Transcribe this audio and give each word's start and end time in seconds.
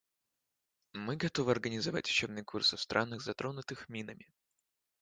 Мы 0.93 1.15
готовы 1.15 1.51
организовать 1.51 2.07
учебные 2.09 2.43
курсы 2.43 2.75
в 2.75 2.81
странах, 2.81 3.21
затронутых 3.21 3.87
минами. 3.87 4.27